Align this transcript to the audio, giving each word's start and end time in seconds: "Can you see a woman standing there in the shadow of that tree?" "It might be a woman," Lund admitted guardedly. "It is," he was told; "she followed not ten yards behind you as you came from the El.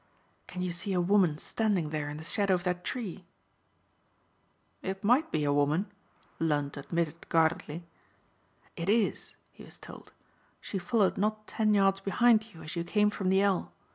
"Can 0.47 0.63
you 0.63 0.71
see 0.71 0.93
a 0.93 0.99
woman 0.99 1.37
standing 1.37 1.91
there 1.91 2.09
in 2.09 2.17
the 2.17 2.23
shadow 2.23 2.55
of 2.55 2.63
that 2.63 2.83
tree?" 2.83 3.27
"It 4.81 5.03
might 5.03 5.31
be 5.31 5.43
a 5.43 5.53
woman," 5.53 5.91
Lund 6.39 6.75
admitted 6.75 7.29
guardedly. 7.29 7.83
"It 8.75 8.89
is," 8.89 9.35
he 9.51 9.63
was 9.63 9.77
told; 9.77 10.11
"she 10.59 10.79
followed 10.79 11.19
not 11.19 11.45
ten 11.45 11.75
yards 11.75 11.99
behind 11.99 12.51
you 12.51 12.63
as 12.63 12.75
you 12.75 12.83
came 12.83 13.11
from 13.11 13.29
the 13.29 13.41
El. 13.43 13.71